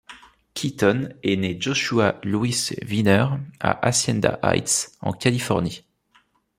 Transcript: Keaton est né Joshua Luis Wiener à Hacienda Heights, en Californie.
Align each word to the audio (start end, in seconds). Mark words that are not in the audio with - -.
Keaton 0.55 1.09
est 1.21 1.35
né 1.35 1.61
Joshua 1.61 2.15
Luis 2.23 2.73
Wiener 2.87 3.27
à 3.59 3.85
Hacienda 3.85 4.39
Heights, 4.41 4.97
en 5.01 5.13
Californie. 5.13 5.83